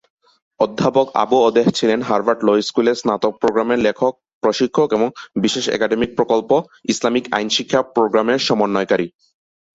[0.59, 5.07] অধ্যাপক আবু-অদেহ ছিলেন হার্ভার্ড ল স্কুলে স্নাতক প্রোগ্রামের লেখক, প্রশিক্ষক এবং
[5.41, 6.49] বিশেষ একাডেমিক প্রকল্প,
[6.85, 9.07] ইসলামিক আইন শিক্ষা প্রোগ্রামের সমন্বয়কারী।